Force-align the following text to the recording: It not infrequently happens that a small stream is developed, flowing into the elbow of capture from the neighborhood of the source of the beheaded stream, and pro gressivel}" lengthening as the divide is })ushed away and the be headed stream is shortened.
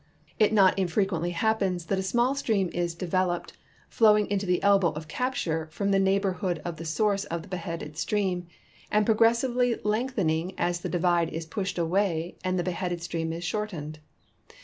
It 0.39 0.51
not 0.51 0.79
infrequently 0.79 1.29
happens 1.29 1.85
that 1.85 1.99
a 1.99 2.01
small 2.01 2.33
stream 2.33 2.71
is 2.73 2.95
developed, 2.95 3.53
flowing 3.87 4.25
into 4.31 4.47
the 4.47 4.63
elbow 4.63 4.87
of 4.93 5.07
capture 5.07 5.67
from 5.71 5.91
the 5.91 5.99
neighborhood 5.99 6.59
of 6.65 6.77
the 6.77 6.85
source 6.85 7.23
of 7.25 7.43
the 7.43 7.47
beheaded 7.47 7.99
stream, 7.99 8.47
and 8.89 9.05
pro 9.05 9.13
gressivel}" 9.13 9.79
lengthening 9.83 10.55
as 10.57 10.79
the 10.79 10.89
divide 10.89 11.29
is 11.29 11.45
})ushed 11.45 11.77
away 11.77 12.35
and 12.43 12.57
the 12.57 12.63
be 12.63 12.71
headed 12.71 13.03
stream 13.03 13.31
is 13.31 13.43
shortened. 13.43 13.99